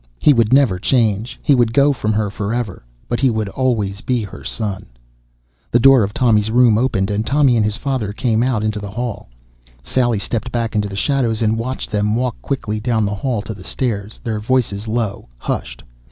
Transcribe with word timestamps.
He 0.19 0.33
would 0.33 0.51
never 0.51 0.79
change. 0.79 1.39
He 1.43 1.53
would 1.53 1.75
go 1.75 1.93
from 1.93 2.11
her 2.13 2.31
forever. 2.31 2.83
But 3.07 3.19
he 3.19 3.29
would 3.29 3.49
always 3.49 4.01
be 4.01 4.23
her 4.23 4.43
son. 4.43 4.87
The 5.69 5.77
door 5.77 6.01
of 6.01 6.11
Tommy's 6.11 6.49
room 6.49 6.75
opened 6.75 7.11
and 7.11 7.23
Tommy 7.23 7.55
and 7.55 7.63
his 7.63 7.77
father 7.77 8.11
came 8.11 8.41
out 8.41 8.63
into 8.63 8.79
the 8.79 8.89
hall. 8.89 9.29
Sally 9.83 10.17
stepped 10.17 10.51
back 10.51 10.73
into 10.73 10.95
shadows 10.95 11.43
and 11.43 11.55
watched 11.55 11.91
them 11.91 12.15
walk 12.15 12.35
quickly 12.41 12.79
down 12.79 13.05
the 13.05 13.13
hall 13.13 13.43
to 13.43 13.53
the 13.53 13.63
stairs, 13.63 14.19
their 14.23 14.39
voices 14.39 14.87
low, 14.87 15.29
hushed. 15.37 15.83